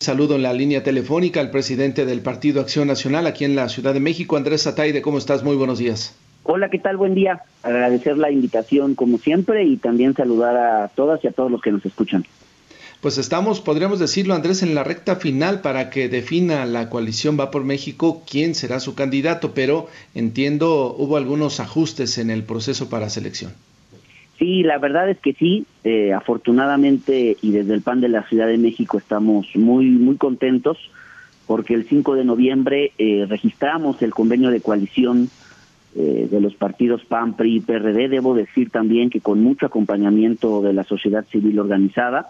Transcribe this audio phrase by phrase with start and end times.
[0.00, 3.92] Saludo en la línea telefónica al presidente del Partido Acción Nacional aquí en la Ciudad
[3.92, 5.02] de México, Andrés Ataide.
[5.02, 5.42] ¿Cómo estás?
[5.42, 6.14] Muy buenos días.
[6.44, 6.96] Hola, ¿qué tal?
[6.96, 7.42] Buen día.
[7.64, 11.72] Agradecer la invitación como siempre y también saludar a todas y a todos los que
[11.72, 12.24] nos escuchan.
[13.00, 17.50] Pues estamos, podríamos decirlo, Andrés, en la recta final para que defina la coalición Va
[17.50, 23.10] por México quién será su candidato, pero entiendo hubo algunos ajustes en el proceso para
[23.10, 23.52] selección.
[24.38, 25.66] Sí, la verdad es que sí.
[25.84, 30.76] Eh, afortunadamente y desde el PAN de la Ciudad de México estamos muy muy contentos
[31.46, 35.30] porque el 5 de noviembre eh, registramos el convenio de coalición
[35.96, 38.08] eh, de los partidos PAN, PRI y PRD.
[38.08, 42.28] Debo decir también que con mucho acompañamiento de la sociedad civil organizada.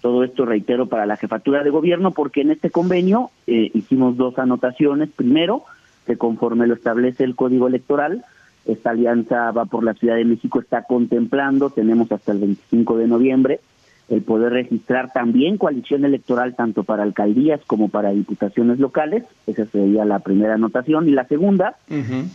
[0.00, 5.08] Todo esto reitero para la jefatura de gobierno porque en este convenio hicimos dos anotaciones.
[5.10, 5.64] Primero,
[6.06, 8.22] que conforme lo establece el Código Electoral,
[8.66, 13.06] esta alianza va por la Ciudad de México, está contemplando, tenemos hasta el 25 de
[13.06, 13.60] noviembre,
[14.08, 19.24] el poder registrar también coalición electoral tanto para alcaldías como para diputaciones locales.
[19.46, 21.08] Esa sería la primera anotación.
[21.08, 21.76] Y la segunda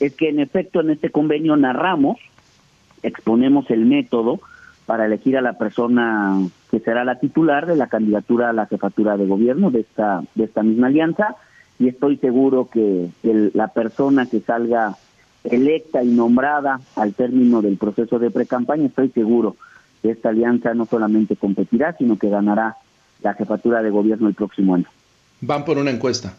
[0.00, 2.18] es que en efecto en este convenio narramos,
[3.02, 4.40] exponemos el método
[4.84, 6.36] para elegir a la persona
[6.70, 10.44] que será la titular de la candidatura a la jefatura de gobierno de esta, de
[10.44, 11.36] esta misma alianza.
[11.78, 13.08] Y estoy seguro que
[13.54, 14.96] la persona que salga
[15.44, 19.56] electa y nombrada al término del proceso de precampaña, estoy seguro
[20.02, 22.76] que esta alianza no solamente competirá, sino que ganará
[23.22, 24.86] la jefatura de gobierno el próximo año.
[25.40, 26.36] Van por una encuesta.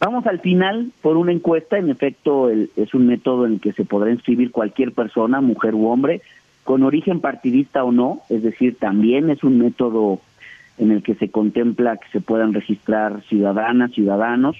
[0.00, 3.84] Vamos al final por una encuesta, en efecto es un método en el que se
[3.84, 6.22] podrá inscribir cualquier persona, mujer u hombre,
[6.64, 10.20] con origen partidista o no, es decir, también es un método
[10.78, 14.56] en el que se contempla que se puedan registrar ciudadanas, ciudadanos,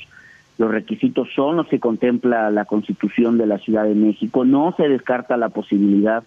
[0.59, 4.45] los requisitos son los que contempla la Constitución de la Ciudad de México.
[4.45, 6.25] No se descarta la posibilidad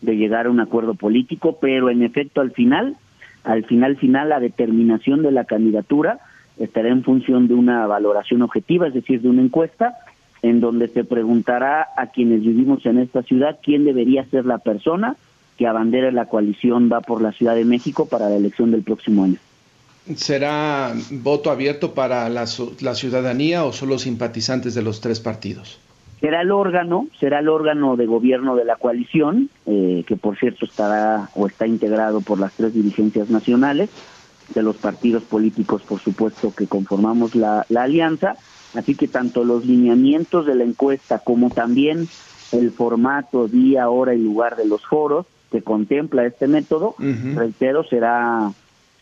[0.00, 2.96] de llegar a un acuerdo político, pero en efecto al final,
[3.44, 6.18] al final final la determinación de la candidatura
[6.58, 9.94] estará en función de una valoración objetiva, es decir, de una encuesta
[10.42, 15.16] en donde se preguntará a quienes vivimos en esta ciudad quién debería ser la persona
[15.56, 19.24] que abandere la coalición va por la Ciudad de México para la elección del próximo
[19.24, 19.38] año.
[20.14, 25.80] ¿Será voto abierto para la, ciudadanía o solo simpatizantes de los tres partidos?
[26.20, 30.64] Será el órgano, será el órgano de gobierno de la coalición, eh, que por cierto
[30.64, 33.90] estará o está integrado por las tres dirigencias nacionales
[34.54, 38.36] de los partidos políticos, por supuesto, que conformamos la, alianza.
[38.74, 42.08] Así que tanto los lineamientos de la encuesta como también
[42.52, 48.52] el formato, día, hora y lugar de los foros que contempla este método, reitero, será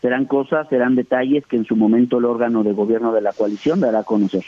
[0.05, 3.79] serán cosas, serán detalles que en su momento el órgano de gobierno de la coalición
[3.79, 4.43] dará a conocer.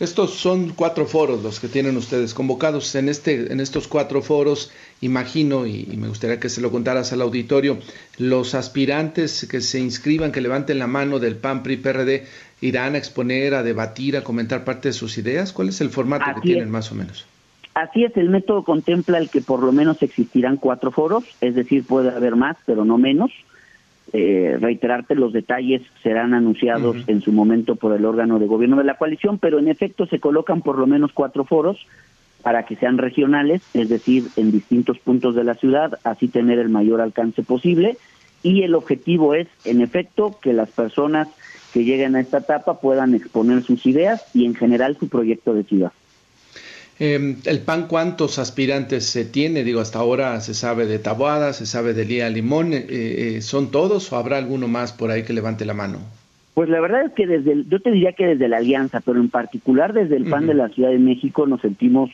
[0.00, 2.94] Estos son cuatro foros los que tienen ustedes convocados.
[2.94, 4.72] En, este, en estos cuatro foros,
[5.02, 7.76] imagino, y, me gustaría que se lo contaras al auditorio,
[8.16, 12.26] los aspirantes que se inscriban, que levanten la mano del PAN, PRI, PRD,
[12.62, 15.52] irán a exponer, a debatir, a comentar parte de sus ideas.
[15.52, 17.26] ¿Cuál es el formato que tienen más o menos?
[17.74, 21.84] Así es, el método contempla el que por lo menos existirán cuatro foros, es decir,
[21.84, 23.30] puede haber más, pero no menos
[24.12, 28.84] eh, reiterarte, los detalles serán anunciados en su momento por el órgano de gobierno de
[28.84, 31.86] la coalición, pero en efecto se colocan por lo menos cuatro foros
[32.42, 36.68] para que sean regionales, es decir, en distintos puntos de la ciudad, así tener el
[36.68, 37.96] mayor alcance posible.
[38.42, 41.28] Y el objetivo es, en efecto, que las personas
[41.72, 45.62] que lleguen a esta etapa puedan exponer sus ideas y en general su proyecto de
[45.62, 45.92] ciudad.
[47.04, 49.64] Em, ¿El PAN cuántos aspirantes se tiene?
[49.64, 52.72] Digo, hasta ahora se sabe de Taboada, se sabe de Lía Limón.
[52.72, 55.98] Eh, eh, ¿Son todos o habrá alguno más por ahí que levante la mano?
[56.54, 59.30] Pues la verdad es que desde, yo te diría que desde la Alianza, pero en
[59.30, 62.10] particular desde el PAN de la Ciudad de México nos sentimos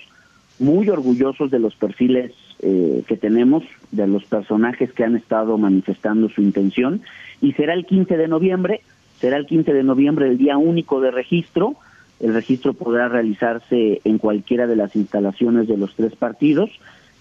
[0.58, 2.32] muy orgullosos de los perfiles
[2.62, 7.02] eh, que tenemos, de los personajes que han estado manifestando su intención.
[7.42, 8.80] Y será el 15 de noviembre,
[9.20, 11.76] será el 15 de noviembre el día único de registro
[12.20, 16.70] el registro podrá realizarse en cualquiera de las instalaciones de los tres partidos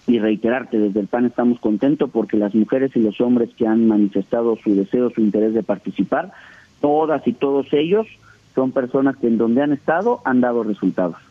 [0.06, 3.86] y reiterarte, desde el PAN estamos contentos porque las mujeres y los hombres que han
[3.86, 6.32] manifestado su deseo, su interés de participar,
[6.80, 8.06] todas y todos ellos
[8.54, 11.27] son personas que en donde han estado han dado resultados.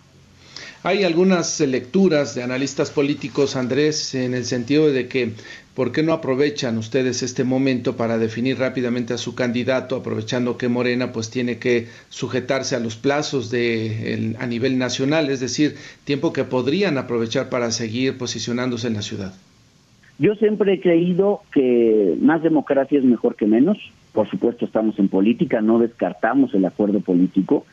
[0.84, 5.32] Hay algunas lecturas de analistas políticos, Andrés, en el sentido de que
[5.74, 10.70] ¿por qué no aprovechan ustedes este momento para definir rápidamente a su candidato, aprovechando que
[10.70, 16.32] Morena pues tiene que sujetarse a los plazos de a nivel nacional, es decir, tiempo
[16.32, 19.34] que podrían aprovechar para seguir posicionándose en la ciudad?
[20.20, 23.78] Yo siempre he creído que más democracia es mejor que menos.
[24.14, 27.66] Por supuesto estamos en política, no descartamos el acuerdo político,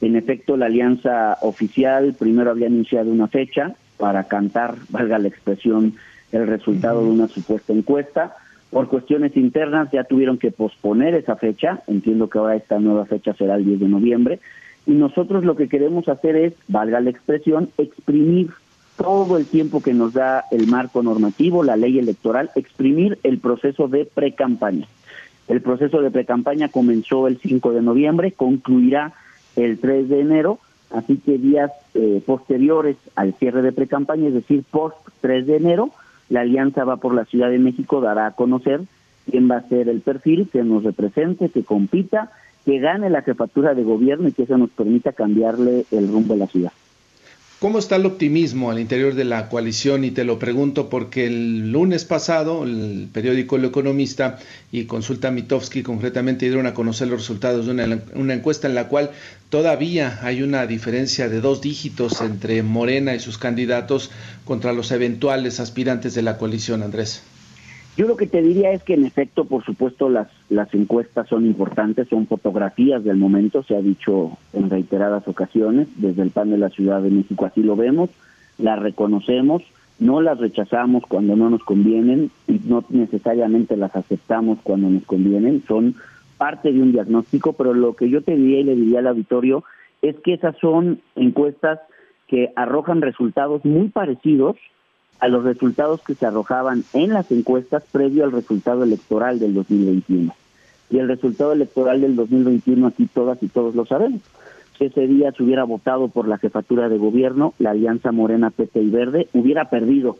[0.00, 5.94] en efecto, la alianza oficial primero había anunciado una fecha para cantar, valga la expresión,
[6.32, 8.36] el resultado de una supuesta encuesta.
[8.70, 13.32] Por cuestiones internas ya tuvieron que posponer esa fecha, entiendo que ahora esta nueva fecha
[13.32, 14.40] será el 10 de noviembre,
[14.86, 18.50] y nosotros lo que queremos hacer es, valga la expresión, exprimir
[18.96, 23.88] todo el tiempo que nos da el marco normativo, la ley electoral, exprimir el proceso
[23.88, 24.86] de precampaña.
[25.48, 29.12] El proceso de precampaña comenzó el 5 de noviembre, concluirá
[29.56, 30.58] el 3 de enero,
[30.90, 35.90] así que días eh, posteriores al cierre de precampaña, es decir, post 3 de enero,
[36.28, 38.82] la alianza va por la Ciudad de México, dará a conocer
[39.30, 42.30] quién va a ser el perfil que nos represente, que compita,
[42.64, 46.40] que gane la jefatura de gobierno y que eso nos permita cambiarle el rumbo de
[46.40, 46.72] la ciudad.
[47.58, 50.04] ¿Cómo está el optimismo al interior de la coalición?
[50.04, 54.38] Y te lo pregunto porque el lunes pasado el periódico El Economista
[54.70, 58.88] y Consulta Mitofsky concretamente dieron a conocer los resultados de una, una, encuesta en la
[58.88, 59.10] cual
[59.48, 64.10] todavía hay una diferencia de dos dígitos entre Morena y sus candidatos
[64.44, 67.22] contra los eventuales aspirantes de la coalición, Andrés.
[67.96, 71.46] Yo lo que te diría es que en efecto, por supuesto, las, las encuestas son
[71.46, 76.58] importantes, son fotografías del momento, se ha dicho en reiteradas ocasiones, desde el PAN de
[76.58, 78.10] la Ciudad de México así lo vemos,
[78.58, 79.62] las reconocemos,
[79.98, 85.64] no las rechazamos cuando no nos convienen y no necesariamente las aceptamos cuando nos convienen,
[85.66, 85.94] son
[86.36, 89.64] parte de un diagnóstico, pero lo que yo te diría y le diría al auditorio
[90.02, 91.80] es que esas son encuestas
[92.28, 94.56] que arrojan resultados muy parecidos
[95.20, 100.34] a los resultados que se arrojaban en las encuestas previo al resultado electoral del 2021.
[100.90, 104.20] Y el resultado electoral del 2021 aquí todas y todos lo sabemos.
[104.78, 108.82] Si ese día se hubiera votado por la jefatura de gobierno, la alianza Morena, PT
[108.82, 110.18] y Verde hubiera perdido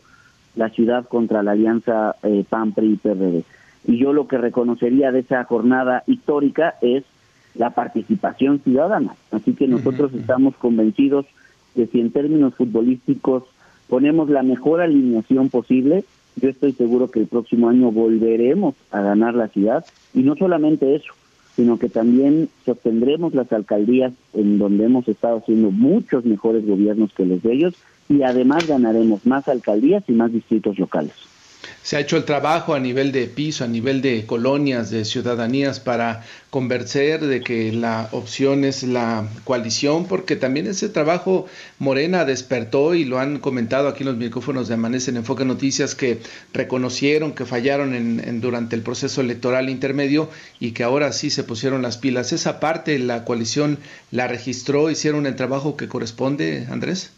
[0.55, 3.43] la ciudad contra la alianza eh, PAN, PRI y PRD.
[3.85, 7.03] Y yo lo que reconocería de esa jornada histórica es
[7.53, 9.15] la participación ciudadana.
[9.31, 11.25] Así que nosotros estamos convencidos
[11.75, 13.43] de si en términos futbolísticos
[13.87, 16.03] ponemos la mejor alineación posible,
[16.35, 19.85] yo estoy seguro que el próximo año volveremos a ganar la ciudad.
[20.13, 21.13] Y no solamente eso,
[21.55, 27.25] sino que también sostendremos las alcaldías en donde hemos estado haciendo muchos mejores gobiernos que
[27.25, 27.73] los de ellos.
[28.07, 31.13] Y además ganaremos más alcaldías y más distritos locales
[31.87, 35.79] se ha hecho el trabajo a nivel de piso, a nivel de colonias, de ciudadanías
[35.79, 41.45] para convencer de que la opción es la coalición, porque también ese trabajo
[41.79, 45.95] Morena despertó y lo han comentado aquí en los micrófonos de Amanece en Enfoque Noticias
[45.95, 46.17] que
[46.51, 50.29] reconocieron que fallaron en, durante el proceso electoral intermedio
[50.59, 52.33] y que ahora sí se pusieron las pilas.
[52.33, 53.77] Esa parte la coalición
[54.11, 57.13] la registró, hicieron el trabajo que corresponde, Andrés.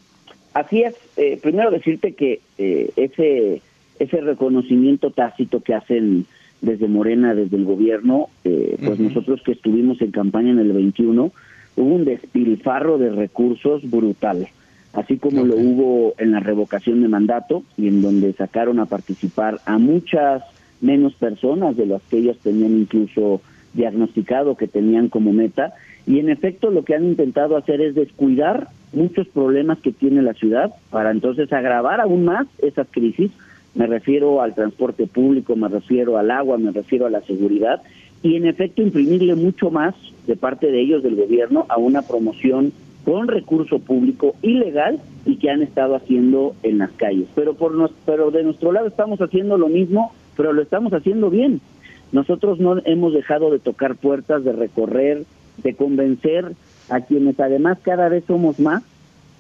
[0.54, 0.94] Así es.
[1.18, 3.64] Eh, primero decirte que eh, ese
[4.00, 6.26] ese reconocimiento tácito que hacen
[6.62, 11.32] desde Morena, desde el gobierno, eh, pues nosotros que estuvimos en campaña en el 21,
[11.76, 14.48] hubo un despilfarro de recursos brutal,
[14.94, 19.60] así como lo hubo en la revocación de mandato y en donde sacaron a participar
[19.66, 20.44] a muchas
[20.82, 23.42] menos personas de las que ellas tenían incluso
[23.74, 25.74] diagnosticado que tenían como meta.
[26.08, 30.34] Y en efecto lo que han intentado hacer es descuidar muchos problemas que tiene la
[30.34, 33.32] ciudad para entonces agravar aún más esas crisis
[33.76, 37.82] me refiero al transporte público, me refiero al agua, me refiero a la seguridad
[38.22, 39.96] y en efecto imprimirle mucho más
[40.28, 42.74] de parte de ellos del gobierno a una promoción
[43.06, 47.28] con recurso público ilegal y que han estado haciendo en las calles.
[47.36, 51.30] Pero por nos, pero de nuestro lado estamos haciendo lo mismo, pero lo estamos haciendo
[51.30, 51.62] bien.
[52.12, 55.24] Nosotros no hemos dejado de tocar puertas, de recorrer,
[55.64, 56.54] de convencer
[56.90, 58.84] a quienes además cada vez somos más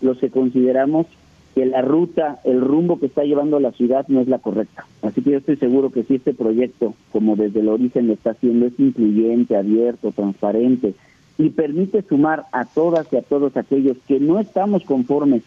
[0.01, 1.07] los que consideramos
[1.55, 4.85] que la ruta, el rumbo que está llevando la ciudad no es la correcta.
[5.01, 8.31] Así que yo estoy seguro que si este proyecto, como desde el origen lo está
[8.31, 10.93] haciendo, es incluyente, abierto, transparente
[11.37, 15.41] y permite sumar a todas y a todos aquellos que no estamos conformes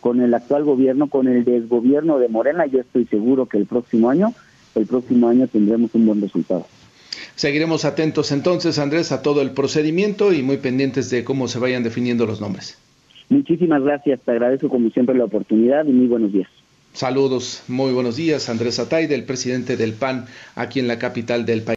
[0.00, 4.10] con el actual gobierno, con el desgobierno de Morena, yo estoy seguro que el próximo
[4.10, 4.34] año,
[4.74, 6.66] el próximo año tendremos un buen resultado.
[7.36, 11.84] Seguiremos atentos entonces, Andrés, a todo el procedimiento y muy pendientes de cómo se vayan
[11.84, 12.78] definiendo los nombres.
[13.28, 16.48] Muchísimas gracias, te agradezco como siempre la oportunidad y muy buenos días.
[16.92, 21.62] Saludos, muy buenos días, Andrés Ataide, el presidente del PAN aquí en la capital del
[21.62, 21.66] país.